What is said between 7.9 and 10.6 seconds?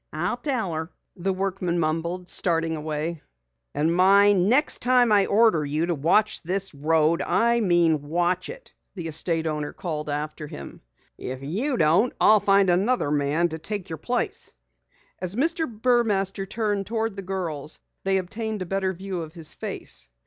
watch it!" the estate owner called after